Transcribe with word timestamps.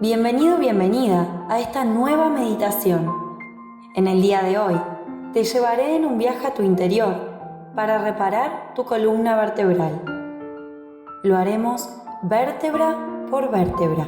Bienvenido, 0.00 0.56
bienvenida 0.56 1.44
a 1.50 1.60
esta 1.60 1.84
nueva 1.84 2.30
meditación. 2.30 3.38
En 3.94 4.06
el 4.06 4.22
día 4.22 4.42
de 4.42 4.56
hoy 4.56 4.80
te 5.34 5.44
llevaré 5.44 5.94
en 5.94 6.06
un 6.06 6.16
viaje 6.16 6.46
a 6.46 6.54
tu 6.54 6.62
interior 6.62 7.14
para 7.76 7.98
reparar 7.98 8.72
tu 8.74 8.86
columna 8.86 9.36
vertebral. 9.36 10.00
Lo 11.22 11.36
haremos 11.36 11.86
vértebra 12.22 12.96
por 13.30 13.50
vértebra. 13.50 14.06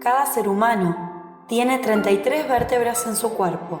Cada 0.00 0.26
ser 0.26 0.48
humano 0.48 1.44
tiene 1.46 1.78
33 1.78 2.48
vértebras 2.48 3.06
en 3.06 3.14
su 3.14 3.32
cuerpo, 3.34 3.78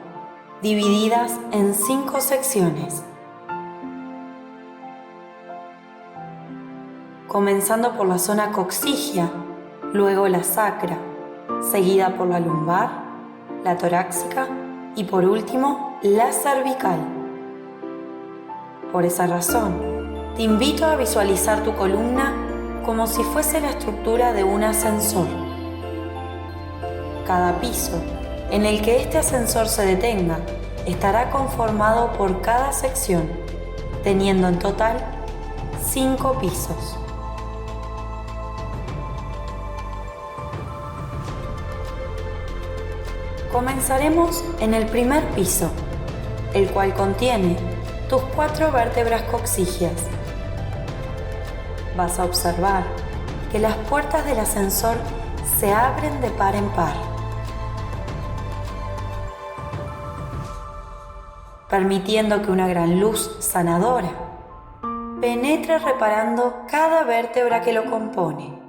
divididas 0.62 1.40
en 1.50 1.74
5 1.74 2.20
secciones. 2.20 3.04
Comenzando 7.32 7.96
por 7.96 8.06
la 8.06 8.18
zona 8.18 8.52
coxigia, 8.52 9.30
luego 9.94 10.28
la 10.28 10.44
sacra, 10.44 10.98
seguida 11.62 12.14
por 12.14 12.26
la 12.28 12.38
lumbar, 12.38 12.90
la 13.64 13.78
torácica 13.78 14.46
y 14.96 15.04
por 15.04 15.24
último 15.24 15.98
la 16.02 16.30
cervical. 16.30 16.98
Por 18.92 19.06
esa 19.06 19.26
razón, 19.26 19.78
te 20.36 20.42
invito 20.42 20.84
a 20.84 20.96
visualizar 20.96 21.62
tu 21.62 21.74
columna 21.74 22.34
como 22.84 23.06
si 23.06 23.22
fuese 23.22 23.62
la 23.62 23.70
estructura 23.70 24.34
de 24.34 24.44
un 24.44 24.62
ascensor. 24.62 25.28
Cada 27.26 27.58
piso 27.62 27.98
en 28.50 28.66
el 28.66 28.82
que 28.82 29.00
este 29.00 29.16
ascensor 29.16 29.68
se 29.68 29.86
detenga 29.86 30.38
estará 30.84 31.30
conformado 31.30 32.12
por 32.12 32.42
cada 32.42 32.74
sección, 32.74 33.22
teniendo 34.04 34.48
en 34.48 34.58
total 34.58 34.98
cinco 35.80 36.38
pisos. 36.38 36.98
Comenzaremos 43.52 44.42
en 44.60 44.72
el 44.72 44.86
primer 44.86 45.22
piso, 45.34 45.70
el 46.54 46.70
cual 46.70 46.94
contiene 46.94 47.56
tus 48.08 48.22
cuatro 48.34 48.72
vértebras 48.72 49.22
coxigias. 49.24 49.92
Vas 51.94 52.18
a 52.18 52.24
observar 52.24 52.84
que 53.50 53.58
las 53.58 53.76
puertas 53.90 54.24
del 54.24 54.40
ascensor 54.40 54.96
se 55.58 55.70
abren 55.70 56.22
de 56.22 56.30
par 56.30 56.56
en 56.56 56.68
par, 56.70 56.94
permitiendo 61.68 62.40
que 62.40 62.50
una 62.50 62.66
gran 62.68 62.98
luz 63.00 63.36
sanadora 63.40 64.10
penetre 65.20 65.78
reparando 65.78 66.64
cada 66.68 67.04
vértebra 67.04 67.60
que 67.60 67.72
lo 67.72 67.84
compone. 67.84 68.61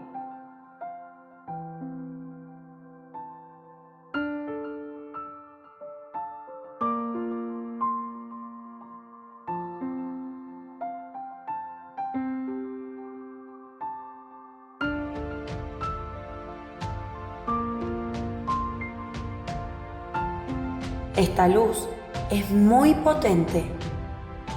Esta 21.23 21.47
luz 21.47 21.87
es 22.29 22.51
muy 22.51 22.95
potente, 22.95 23.63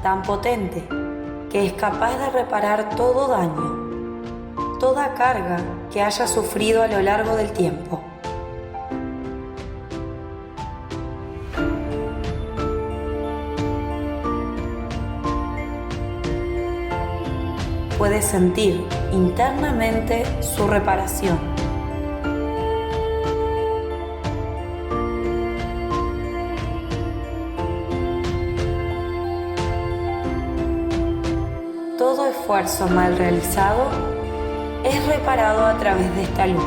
tan 0.02 0.22
potente 0.22 0.84
que 1.48 1.64
es 1.64 1.72
capaz 1.74 2.18
de 2.18 2.28
reparar 2.30 2.96
todo 2.96 3.28
daño, 3.28 4.80
toda 4.80 5.14
carga 5.14 5.58
que 5.92 6.02
haya 6.02 6.26
sufrido 6.26 6.82
a 6.82 6.88
lo 6.88 7.00
largo 7.02 7.36
del 7.36 7.52
tiempo. 7.52 8.02
Puedes 17.96 18.24
sentir 18.24 18.84
internamente 19.12 20.24
su 20.42 20.66
reparación 20.66 21.55
esfuerzo 32.46 32.86
mal 32.86 33.18
realizado 33.18 33.90
es 34.84 35.04
reparado 35.08 35.66
a 35.66 35.76
través 35.78 36.14
de 36.14 36.22
esta 36.22 36.46
luz. 36.46 36.62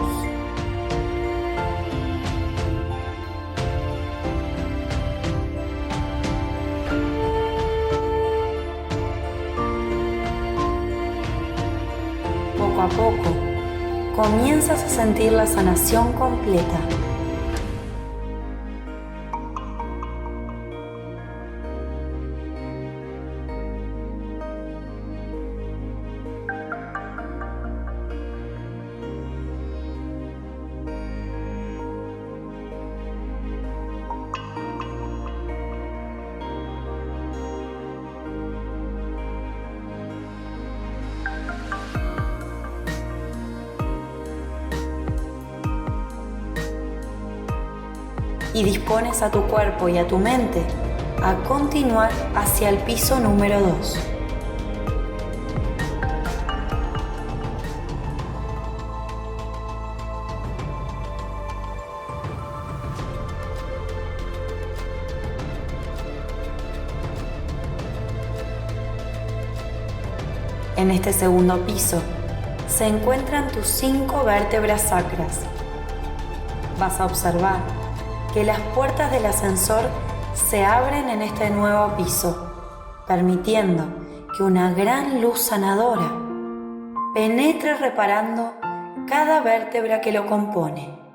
Poco 12.57 12.81
a 12.81 12.89
poco, 12.89 14.17
comienzas 14.17 14.83
a 14.83 14.89
sentir 14.89 15.31
la 15.31 15.47
sanación 15.47 16.11
completa. 16.11 16.98
Y 48.59 48.63
dispones 48.63 49.21
a 49.21 49.31
tu 49.31 49.43
cuerpo 49.43 49.87
y 49.87 49.97
a 49.97 50.05
tu 50.05 50.17
mente 50.17 50.61
a 51.23 51.33
continuar 51.47 52.11
hacia 52.35 52.67
el 52.67 52.77
piso 52.79 53.17
número 53.17 53.61
2. 53.61 53.97
En 70.75 70.91
este 70.91 71.13
segundo 71.13 71.65
piso 71.65 72.01
se 72.67 72.87
encuentran 72.87 73.47
tus 73.47 73.67
cinco 73.67 74.25
vértebras 74.25 74.81
sacras. 74.81 75.39
Vas 76.77 76.99
a 76.99 77.05
observar 77.05 77.78
que 78.33 78.43
las 78.43 78.59
puertas 78.75 79.11
del 79.11 79.25
ascensor 79.25 79.89
se 80.33 80.63
abren 80.63 81.09
en 81.09 81.21
este 81.21 81.49
nuevo 81.49 81.95
piso, 81.97 82.51
permitiendo 83.07 83.85
que 84.37 84.43
una 84.43 84.71
gran 84.71 85.21
luz 85.21 85.41
sanadora 85.41 86.11
penetre 87.13 87.75
reparando 87.75 88.53
cada 89.07 89.41
vértebra 89.41 89.99
que 90.01 90.11
lo 90.11 90.27
compone. 90.27 91.08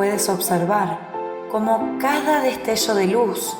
Puedes 0.00 0.30
observar 0.30 0.98
cómo 1.52 1.98
cada 2.00 2.40
destello 2.40 2.94
de 2.94 3.06
luz 3.08 3.54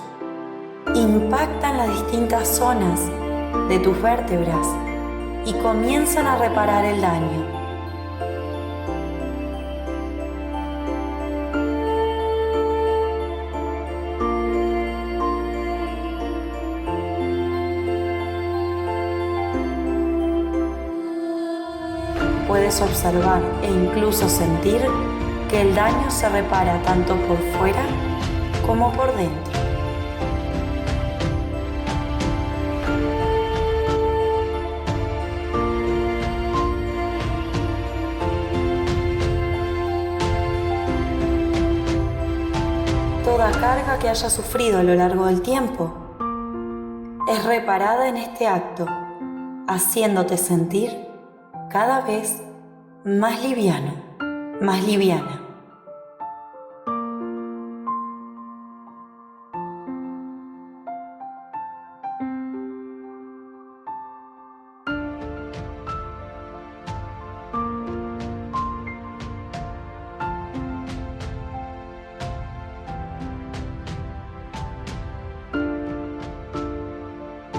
impacta 0.94 1.68
en 1.68 1.76
las 1.76 1.88
distintas 1.90 2.48
zonas 2.48 2.98
de 3.68 3.78
tus 3.78 4.00
vértebras 4.00 4.66
y 5.44 5.52
comienzan 5.52 6.26
a 6.26 6.38
reparar 6.38 6.86
el 6.86 6.98
daño. 7.02 7.60
puedes 22.48 22.80
observar 22.80 23.42
e 23.62 23.70
incluso 23.70 24.28
sentir 24.28 24.80
que 25.50 25.62
el 25.62 25.74
daño 25.74 26.08
se 26.10 26.28
repara 26.28 26.80
tanto 26.82 27.16
por 27.26 27.36
fuera 27.58 27.82
como 28.64 28.92
por 28.92 29.12
dentro. 29.16 29.52
Toda 43.24 43.50
carga 43.50 43.98
que 43.98 44.08
haya 44.08 44.30
sufrido 44.30 44.78
a 44.78 44.82
lo 44.84 44.94
largo 44.94 45.26
del 45.26 45.42
tiempo 45.42 45.92
es 47.28 47.44
reparada 47.44 48.08
en 48.08 48.18
este 48.18 48.46
acto, 48.46 48.86
haciéndote 49.66 50.36
sentir 50.36 51.08
cada 51.70 52.02
vez 52.02 52.40
más 53.04 53.42
liviano, 53.42 54.09
más 54.60 54.84
liviana. 54.86 55.40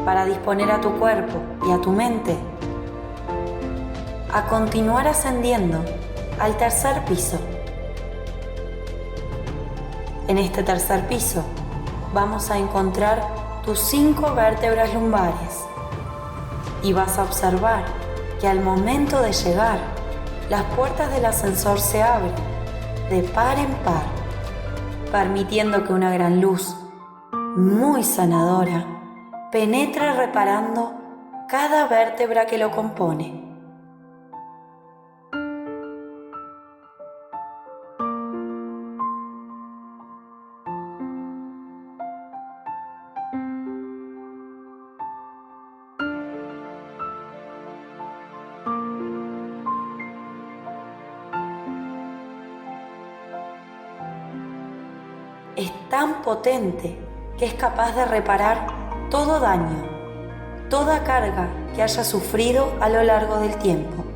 para 0.06 0.25
disponer 0.25 0.69
a 0.71 0.81
tu 0.81 0.92
cuerpo 1.00 1.39
y 1.65 1.71
a 1.71 1.80
tu 1.80 1.92
mente 1.92 2.36
a 4.33 4.45
continuar 4.48 5.07
ascendiendo 5.07 5.77
al 6.42 6.58
tercer 6.58 7.06
piso. 7.06 7.38
En 10.28 10.40
este 10.40 10.64
tercer 10.64 11.08
piso 11.08 11.44
vamos 12.16 12.50
a 12.50 12.58
encontrar 12.58 13.22
tus 13.64 13.78
cinco 13.78 14.34
vértebras 14.34 14.92
lumbares 14.92 15.64
y 16.82 16.94
vas 16.94 17.20
a 17.20 17.24
observar 17.24 17.84
que 18.40 18.48
al 18.48 18.60
momento 18.60 19.22
de 19.22 19.34
llegar 19.34 19.78
las 20.50 20.64
puertas 20.76 21.14
del 21.14 21.26
ascensor 21.26 21.80
se 21.80 22.02
abren 22.02 22.34
de 23.12 23.22
par 23.22 23.60
en 23.60 23.72
par, 23.86 24.04
permitiendo 25.12 25.84
que 25.84 25.94
una 25.94 26.12
gran 26.12 26.42
luz 26.42 26.76
muy 27.56 28.04
sanadora 28.04 28.88
penetre 29.52 30.12
reparando 30.14 30.94
cada 31.48 31.86
vértebra 31.86 32.48
que 32.48 32.58
lo 32.58 32.72
compone. 32.72 33.41
Es 55.63 55.90
tan 55.90 56.22
potente 56.22 56.98
que 57.38 57.46
es 57.46 57.54
capaz 57.54 57.96
de 57.96 58.06
reparar 58.06 58.68
todo 59.10 59.40
daño, 59.40 59.84
toda 60.69 61.04
carga 61.04 61.50
que 61.75 61.84
haya 61.84 62.04
sufrido 62.04 62.72
a 62.80 62.90
lo 62.90 63.04
largo 63.04 63.40
del 63.40 63.56
tiempo. 63.58 64.11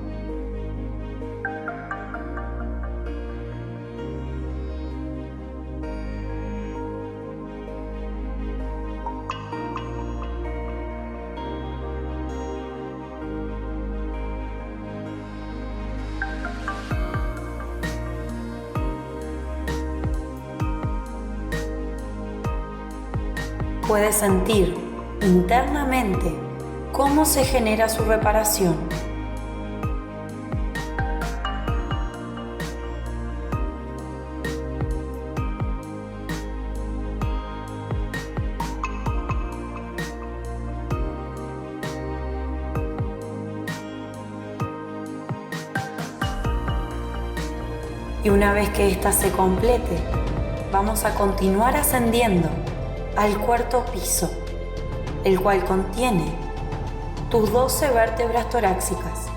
Puedes 23.88 24.16
sentir 24.16 24.76
internamente 25.22 26.34
cómo 26.92 27.26
se 27.26 27.46
genera 27.46 27.88
su 27.88 28.04
reparación. 28.04 28.76
Y 48.24 48.30
una 48.30 48.54
vez 48.54 48.70
que 48.70 48.90
ésta 48.90 49.12
se 49.12 49.32
complete, 49.32 50.00
vamos 50.72 51.06
a 51.06 51.14
continuar 51.14 51.78
ascendiendo 51.78 52.50
al 53.18 53.38
cuarto 53.40 53.86
piso, 53.86 54.30
el 55.24 55.40
cual 55.40 55.64
contiene 55.66 56.36
tus 57.30 57.52
12 57.52 57.90
vértebras 57.92 58.50
torácicas. 58.50 59.28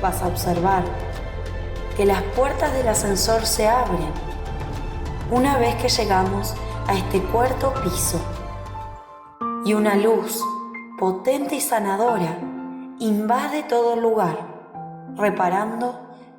Vas 0.00 0.22
a 0.22 0.26
observar 0.26 0.84
que 1.96 2.04
las 2.04 2.22
puertas 2.36 2.72
del 2.74 2.88
ascensor 2.88 3.46
se 3.46 3.68
abren 3.68 4.12
una 5.30 5.56
vez 5.58 5.76
que 5.76 5.88
llegamos 5.88 6.54
a 6.86 6.94
este 6.94 7.22
cuarto 7.22 7.72
piso 7.82 8.20
y 9.64 9.72
una 9.72 9.94
luz 9.94 10.42
potente 10.98 11.56
y 11.56 11.60
sanadora, 11.60 12.38
invade 13.00 13.64
todo 13.64 13.96
lugar, 13.96 14.38
reparando 15.16 15.98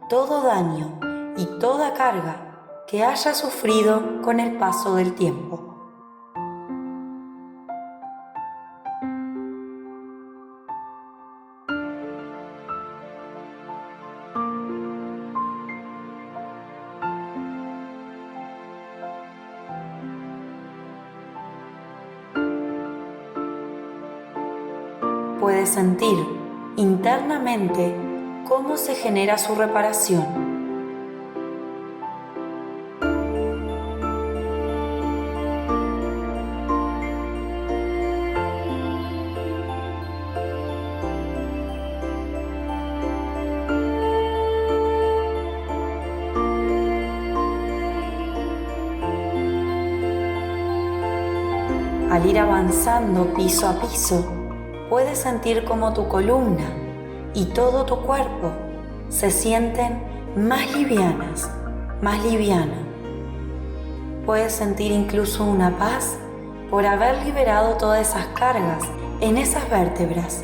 todo 0.09 0.41
daño 0.43 0.97
y 1.35 1.45
toda 1.59 1.93
carga 1.93 2.83
que 2.87 3.03
haya 3.03 3.33
sufrido 3.33 4.21
con 4.21 4.39
el 4.39 4.57
paso 4.57 4.95
del 4.95 5.13
tiempo. 5.13 5.54
Sentir 25.75 26.17
internamente 26.77 27.93
cómo 28.47 28.77
se 28.77 28.95
genera 28.95 29.37
su 29.37 29.55
reparación. 29.55 30.23
Al 52.09 52.25
ir 52.25 52.39
avanzando 52.39 53.33
piso 53.33 53.67
a 53.67 53.73
piso, 53.81 54.34
puedes 54.95 55.17
sentir 55.17 55.65
como 55.65 55.91
tu 55.91 56.07
columna 56.07 56.69
y 57.33 57.47
todo 57.47 57.83
tu 57.83 57.97
cuerpo 58.03 58.53
se 59.09 59.29
sienten 59.29 60.01
más 60.37 60.73
livianas, 60.73 61.51
más 62.01 62.23
liviano. 62.23 62.75
Puedes 64.25 64.53
sentir 64.53 64.93
incluso 64.93 65.43
una 65.43 65.77
paz 65.77 66.15
por 66.69 66.85
haber 66.85 67.25
liberado 67.25 67.75
todas 67.75 68.07
esas 68.07 68.27
cargas 68.27 68.85
en 69.19 69.37
esas 69.37 69.69
vértebras 69.69 70.43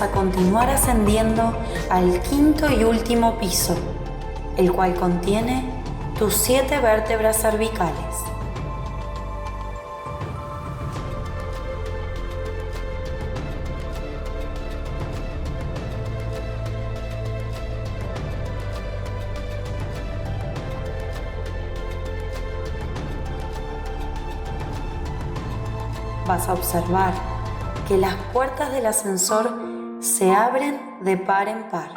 a 0.00 0.10
continuar 0.10 0.68
ascendiendo 0.68 1.56
al 1.90 2.20
quinto 2.20 2.70
y 2.70 2.84
último 2.84 3.38
piso, 3.38 3.74
el 4.56 4.72
cual 4.72 4.94
contiene 4.94 5.64
tus 6.18 6.34
siete 6.34 6.80
vértebras 6.80 7.40
cervicales. 7.40 7.94
vas 26.26 26.48
a 26.48 26.54
observar 26.54 27.12
que 27.86 27.96
las 27.96 28.16
puertas 28.32 28.72
del 28.72 28.86
ascensor 28.86 29.65
se 30.16 30.32
abren 30.32 30.80
de 31.02 31.18
par 31.18 31.46
en 31.46 31.64
par, 31.64 31.90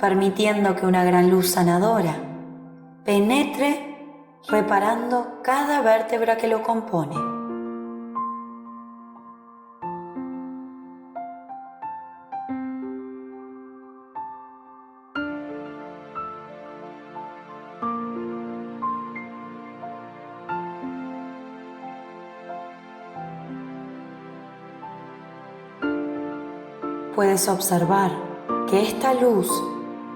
permitiendo 0.00 0.74
que 0.74 0.86
una 0.86 1.04
gran 1.04 1.28
luz 1.28 1.50
sanadora 1.50 2.14
penetre 3.04 4.40
reparando 4.48 5.42
cada 5.42 5.82
vértebra 5.82 6.38
que 6.38 6.48
lo 6.48 6.62
compone. 6.62 7.25
Puedes 27.16 27.48
observar 27.48 28.10
que 28.68 28.82
esta 28.82 29.14
luz 29.14 29.50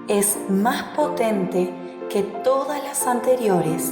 es 0.07 0.37
más 0.49 0.83
potente 0.95 1.73
que 2.11 2.21
todas 2.21 2.81
las 2.83 3.07
anteriores. 3.07 3.91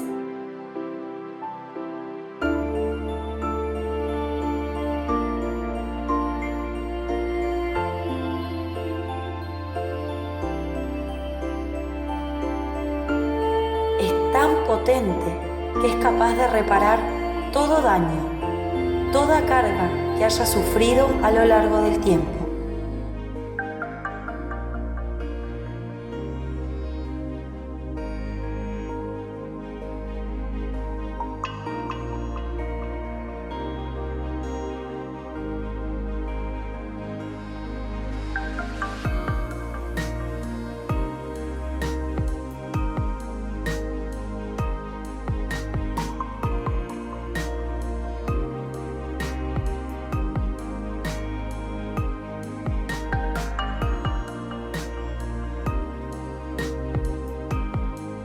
Es 14.00 14.32
tan 14.32 14.56
potente 14.68 15.12
que 15.82 15.88
es 15.88 15.96
capaz 15.96 16.36
de 16.36 16.48
reparar 16.48 17.00
todo 17.52 17.82
daño, 17.82 19.10
toda 19.12 19.42
carga 19.48 19.90
que 20.16 20.26
haya 20.26 20.46
sufrido 20.46 21.10
a 21.24 21.32
lo 21.32 21.44
largo 21.46 21.82
del 21.82 22.00
tiempo. 22.02 22.39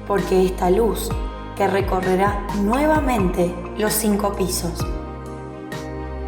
Porque 0.07 0.47
esta 0.47 0.71
luz 0.71 1.09
que 1.57 1.67
recorrerá 1.67 2.47
nuevamente 2.61 3.55
los 3.79 3.93
cinco 3.93 4.33
pisos 4.33 4.85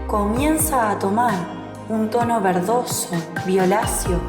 comienza 0.07 0.91
a 0.91 0.99
tomar 0.99 1.35
un 1.89 2.09
tono 2.11 2.41
verdoso, 2.41 3.11
violáceo, 3.45 4.21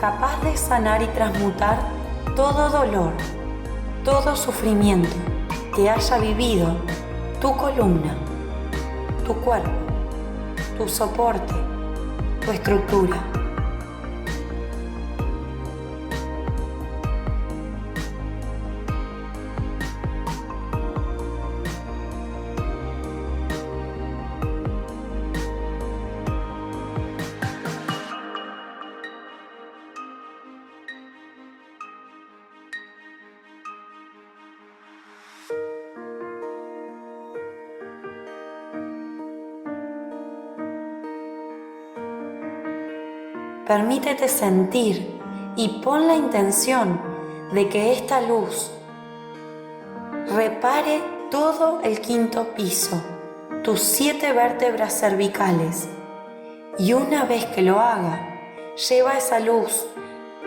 capaz 0.00 0.40
de 0.42 0.56
sanar 0.56 1.02
y 1.02 1.06
transmutar 1.06 1.78
todo 2.34 2.68
dolor, 2.70 3.12
todo 4.04 4.36
sufrimiento 4.36 5.16
que 5.74 5.88
haya 5.88 6.18
vivido 6.18 6.76
tu 7.40 7.56
columna, 7.56 8.14
tu 9.24 9.34
cuerpo, 9.34 9.70
tu 10.76 10.88
soporte, 10.88 11.54
tu 12.44 12.50
estructura. 12.50 13.37
Permítete 43.68 44.28
sentir 44.28 45.20
y 45.54 45.82
pon 45.84 46.06
la 46.06 46.14
intención 46.14 46.98
de 47.52 47.68
que 47.68 47.92
esta 47.92 48.22
luz 48.22 48.72
repare 50.34 51.02
todo 51.30 51.82
el 51.82 52.00
quinto 52.00 52.54
piso, 52.54 52.98
tus 53.62 53.80
siete 53.80 54.32
vértebras 54.32 54.98
cervicales. 54.98 55.86
Y 56.78 56.94
una 56.94 57.26
vez 57.26 57.44
que 57.44 57.60
lo 57.60 57.78
haga, 57.78 58.74
lleva 58.88 59.18
esa 59.18 59.38
luz 59.38 59.84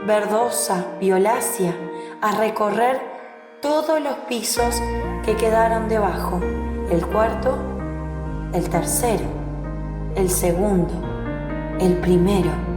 verdosa, 0.07 0.87
violácea, 0.99 1.75
a 2.21 2.31
recorrer 2.37 2.99
todos 3.61 4.01
los 4.01 4.15
pisos 4.27 4.81
que 5.23 5.35
quedaron 5.35 5.87
debajo. 5.89 6.39
El 6.89 7.05
cuarto, 7.05 7.55
el 8.51 8.67
tercero, 8.67 9.25
el 10.15 10.27
segundo, 10.27 10.93
el 11.79 11.97
primero 11.97 12.70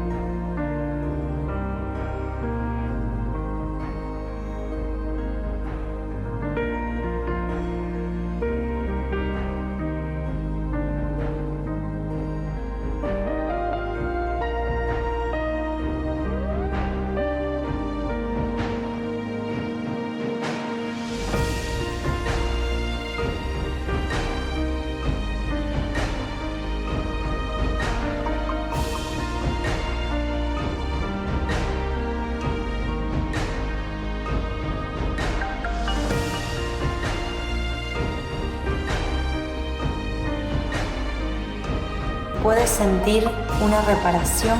puedes 42.44 42.68
sentir 42.68 43.26
una 43.62 43.80
reparación 43.80 44.58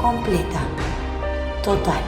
completa, 0.00 0.60
total. 1.62 2.00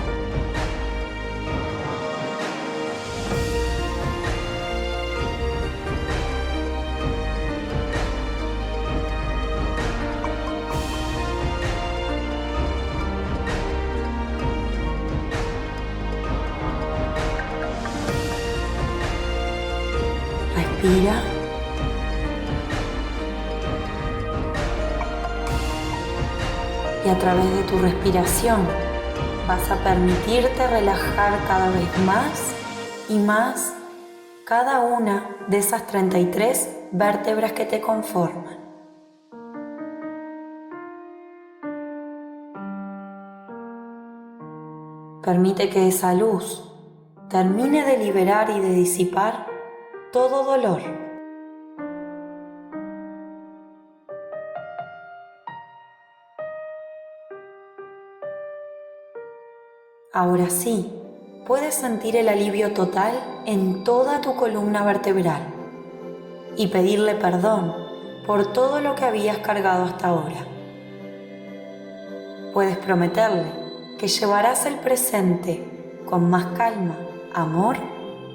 Respira. 20.56 21.37
a 27.08 27.18
través 27.18 27.50
de 27.56 27.62
tu 27.62 27.78
respiración 27.78 28.66
vas 29.46 29.70
a 29.70 29.76
permitirte 29.76 30.66
relajar 30.66 31.38
cada 31.46 31.70
vez 31.70 31.98
más 32.04 32.54
y 33.08 33.18
más 33.18 33.74
cada 34.44 34.80
una 34.80 35.36
de 35.46 35.58
esas 35.58 35.86
33 35.86 36.88
vértebras 36.92 37.52
que 37.52 37.64
te 37.64 37.80
conforman. 37.80 38.58
Permite 45.22 45.70
que 45.70 45.88
esa 45.88 46.12
luz 46.12 46.70
termine 47.28 47.84
de 47.84 47.98
liberar 47.98 48.50
y 48.50 48.60
de 48.60 48.70
disipar 48.70 49.46
todo 50.12 50.44
dolor. 50.44 51.07
Ahora 60.18 60.50
sí, 60.50 60.92
puedes 61.46 61.76
sentir 61.76 62.16
el 62.16 62.28
alivio 62.28 62.72
total 62.72 63.12
en 63.46 63.84
toda 63.84 64.20
tu 64.20 64.34
columna 64.34 64.84
vertebral 64.84 65.42
y 66.56 66.66
pedirle 66.66 67.14
perdón 67.14 67.72
por 68.26 68.52
todo 68.52 68.80
lo 68.80 68.96
que 68.96 69.04
habías 69.04 69.38
cargado 69.38 69.84
hasta 69.84 70.08
ahora. 70.08 70.44
Puedes 72.52 72.76
prometerle 72.78 73.44
que 73.96 74.08
llevarás 74.08 74.66
el 74.66 74.80
presente 74.80 76.02
con 76.04 76.28
más 76.28 76.46
calma, 76.46 76.96
amor 77.32 77.76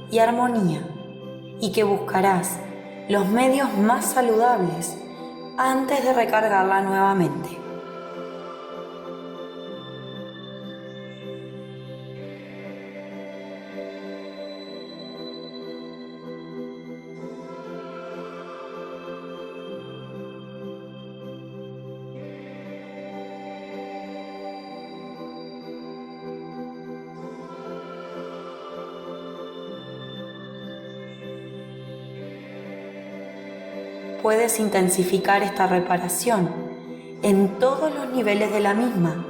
y 0.09 0.19
armonía 0.19 0.87
y 1.59 1.73
que 1.73 1.83
buscarás 1.83 2.59
los 3.09 3.27
medios 3.27 3.67
más 3.77 4.05
saludables 4.05 4.97
antes 5.57 6.01
de 6.01 6.13
recargarla 6.13 6.79
nuevamente. 6.79 7.52
Puedes 34.23 34.57
intensificar 34.61 35.43
esta 35.43 35.67
reparación 35.67 36.49
en 37.23 37.59
todos 37.59 37.93
los 37.93 38.09
niveles 38.09 38.53
de 38.53 38.61
la 38.61 38.73
misma 38.73 39.25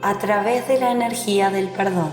a 0.00 0.16
través 0.18 0.68
de 0.68 0.78
la 0.78 0.92
energía 0.92 1.50
del 1.50 1.68
perdón. 1.70 2.10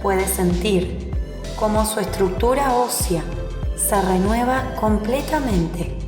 Puedes 0.00 0.30
sentir 0.30 1.12
cómo 1.56 1.84
su 1.84 1.98
estructura 1.98 2.76
ósea 2.76 3.24
se 3.74 4.00
renueva 4.00 4.76
completamente 4.76 6.01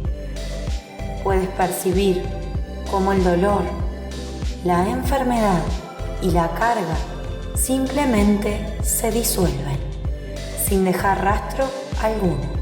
puedes 1.25 1.49
percibir 1.49 2.23
cómo 2.91 3.13
el 3.13 3.25
dolor, 3.25 3.63
la 4.63 4.87
enfermedad 4.89 5.63
y 6.21 6.31
la 6.31 6.51
carga 6.51 6.97
simplemente 7.57 8.79
se 8.83 9.11
disuelven 9.11 9.79
sin 10.63 10.85
dejar 10.85 11.25
rastro 11.25 11.67
alguno. 12.03 12.53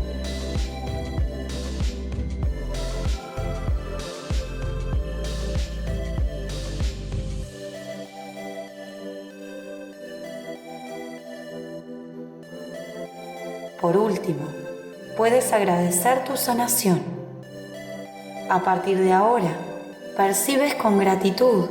Por 13.80 13.96
último, 13.96 14.46
puedes 15.16 15.52
agradecer 15.52 16.22
tu 16.22 16.36
sanación 16.36 17.21
a 18.52 18.60
partir 18.60 18.98
de 18.98 19.14
ahora, 19.14 19.56
percibes 20.14 20.74
con 20.74 20.98
gratitud, 20.98 21.70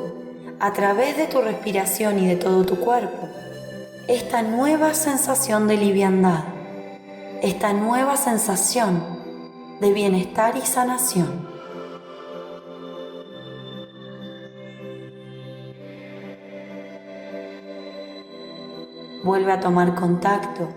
a 0.59 0.73
través 0.73 1.15
de 1.15 1.27
tu 1.27 1.39
respiración 1.39 2.17
y 2.17 2.25
de 2.25 2.37
todo 2.37 2.65
tu 2.65 2.79
cuerpo, 2.79 3.29
esta 4.07 4.41
nueva 4.41 4.95
sensación 4.95 5.67
de 5.67 5.77
liviandad, 5.77 6.43
esta 7.43 7.71
nueva 7.73 8.17
sensación 8.17 9.03
de 9.79 9.93
bienestar 9.93 10.57
y 10.57 10.61
sanación. 10.61 11.47
Vuelve 19.23 19.51
a 19.51 19.59
tomar 19.59 19.93
contacto 19.93 20.67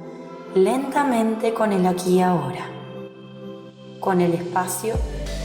lentamente 0.55 1.55
con 1.55 1.73
el 1.73 1.87
aquí 1.87 2.17
y 2.17 2.21
ahora, 2.21 2.67
con 4.01 4.21
el 4.21 4.35
espacio 4.35 4.97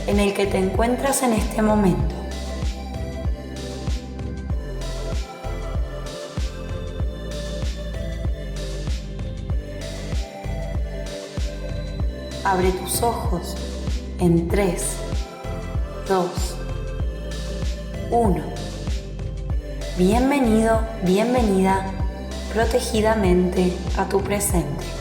en 0.07 0.19
el 0.19 0.33
que 0.33 0.45
te 0.45 0.57
encuentras 0.57 1.23
en 1.23 1.33
este 1.33 1.61
momento. 1.61 2.15
Abre 12.43 12.71
tus 12.71 13.03
ojos 13.03 13.55
en 14.19 14.47
3, 14.47 14.83
2, 16.07 16.27
1. 18.09 18.43
Bienvenido, 19.97 20.81
bienvenida 21.03 21.85
protegidamente 22.53 23.73
a 23.97 24.05
tu 24.09 24.21
presente. 24.21 24.98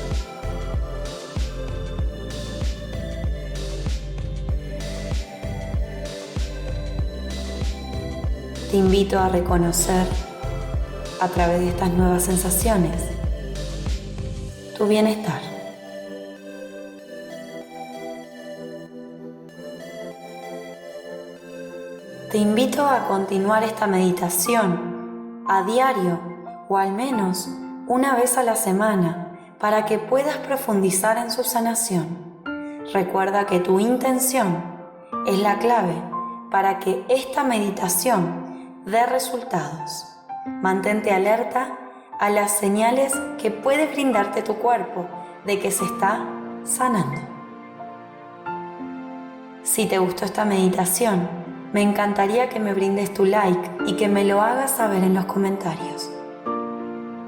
Te 8.71 8.77
invito 8.77 9.19
a 9.19 9.31
reconocer 9.31 10.07
a 11.21 11.29
través 11.29 11.61
de 11.61 11.69
estas 11.71 11.91
nuevas 11.91 12.25
sensaciones 12.25 13.03
tu 14.77 14.87
bienestar. 14.87 15.41
Te 22.31 22.37
invito 22.37 22.87
a 22.87 23.09
continuar 23.09 23.65
esta 23.65 23.87
meditación 23.87 25.45
a 25.49 25.63
diario 25.63 26.21
o 26.69 26.77
al 26.77 26.93
menos 26.93 27.49
una 27.87 28.17
vez 28.17 28.37
a 28.37 28.43
la 28.43 28.55
semana 28.55 29.39
para 29.59 29.87
que 29.87 29.99
puedas 29.99 30.37
profundizar 30.37 31.17
en 31.17 31.31
su 31.31 31.43
sanación. 31.43 32.07
Recuerda 32.93 33.47
que 33.47 33.61
tu 33.61 33.81
intención 33.81 34.63
es 35.27 35.39
la 35.39 35.59
clave 35.59 35.95
para 36.51 36.79
que 36.79 37.05
esta 37.09 37.45
meditación 37.45 38.48
de 38.91 39.05
resultados. 39.05 40.17
Mantente 40.47 41.11
alerta 41.11 41.77
a 42.19 42.31
las 42.31 42.53
señales 42.53 43.13
que 43.37 43.51
puede 43.51 43.87
brindarte 43.87 44.43
tu 44.43 44.55
cuerpo 44.57 45.07
de 45.45 45.59
que 45.59 45.71
se 45.71 45.85
está 45.85 46.25
sanando. 46.65 47.21
Si 49.63 49.87
te 49.87 49.99
gustó 49.99 50.25
esta 50.25 50.47
meditación, 50.47 51.29
me 51.73 51.83
encantaría 51.83 52.49
que 52.49 52.61
me 52.61 52.73
brindes 52.73 53.13
tu 53.13 53.27
like 53.27 53.71
y 53.87 53.97
que 53.97 54.09
me 54.09 54.25
lo 54.25 54.41
hagas 54.41 54.71
saber 54.71 55.05
en 55.05 55.15
los 55.15 55.27
comentarios. 55.27 56.11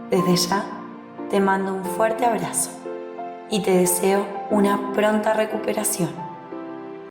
Desde 0.09 0.37
ya, 0.37 0.65
te 1.29 1.41
mando 1.41 1.75
un 1.75 1.85
fuerte 1.85 2.25
abrazo 2.25 2.71
y 3.51 3.61
te 3.63 3.73
deseo 3.73 4.27
una 4.51 4.93
pronta 4.95 5.35
recuperación. 5.35 6.30